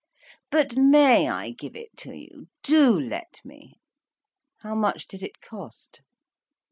[0.49, 2.47] "But may I give it to you?
[2.63, 3.75] Do let me."
[4.61, 6.01] "How much did it cost?"